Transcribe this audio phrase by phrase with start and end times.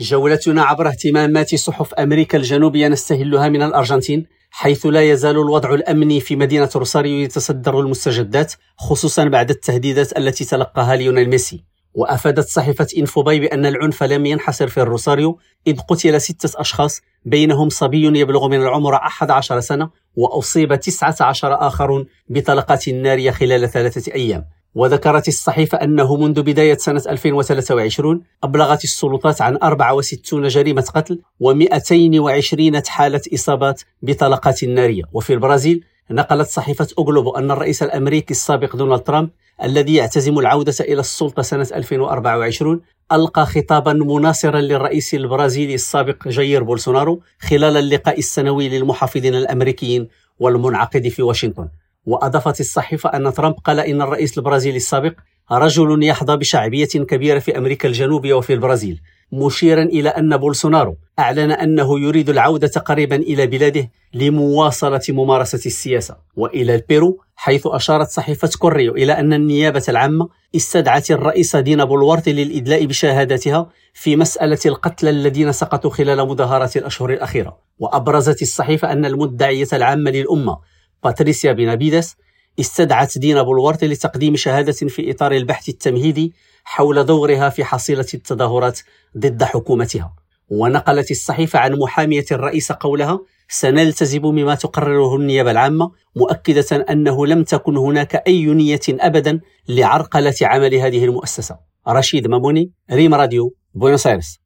[0.00, 6.36] جولتنا عبر اهتمامات صحف أمريكا الجنوبية نستهلها من الأرجنتين حيث لا يزال الوضع الأمني في
[6.36, 11.64] مدينة روساريو يتصدر المستجدات خصوصا بعد التهديدات التي تلقاها ليونيل ميسي.
[11.94, 18.20] وأفادت صحيفة إنفوباي بأن العنف لم ينحصر في الروساريو إذ قتل ستة أشخاص بينهم صبي
[18.20, 24.44] يبلغ من العمر 11 سنة وأصيب 19 آخرون بطلقات نارية خلال ثلاثة أيام.
[24.76, 33.20] وذكرت الصحيفة أنه منذ بداية سنة 2023 أبلغت السلطات عن 64 جريمة قتل و220 حالة
[33.34, 35.02] إصابات بطلقات نارية.
[35.12, 39.30] وفي البرازيل نقلت صحيفة أوغلوبو أن الرئيس الأمريكي السابق دونالد ترامب
[39.62, 42.80] الذي يعتزم العودة إلى السلطة سنة 2024
[43.12, 50.08] ألقى خطابا مناصرا للرئيس البرازيلي السابق جاير بولسونارو خلال اللقاء السنوي للمحافظين الأمريكيين
[50.38, 51.68] والمنعقد في واشنطن.
[52.06, 55.12] وأضافت الصحيفة أن ترامب قال إن الرئيس البرازيلي السابق
[55.52, 59.00] رجل يحظى بشعبية كبيرة في أمريكا الجنوبية وفي البرازيل
[59.32, 66.74] مشيرا إلى أن بولسونارو أعلن أنه يريد العودة قريبا إلى بلاده لمواصلة ممارسة السياسة وإلى
[66.74, 73.70] البيرو حيث أشارت صحيفة كوريو إلى أن النيابة العامة استدعت الرئيس دينا بولوارتي للإدلاء بشهادتها
[73.94, 77.58] في مسألة القتلى الذين سقطوا خلال مظاهرات الأشهر الأخيرة.
[77.78, 80.58] وأبرزت الصحيفة أن المدعية العامة للأمة
[81.06, 82.16] باتريسيا بينابيدس
[82.60, 86.32] استدعت دينا بولوارتي لتقديم شهادة في إطار البحث التمهيدي
[86.64, 88.80] حول دورها في حصيلة التظاهرات
[89.18, 90.14] ضد حكومتها.
[90.48, 97.76] ونقلت الصحيفة عن محامية الرئيس قولها سنلتزم بما تقرره النيابة العامة مؤكدة أنه لم تكن
[97.76, 101.58] هناك أي نية أبدا لعرقلة عمل هذه المؤسسة.
[101.88, 104.38] رشيد ماموني ريم راديو بوينوس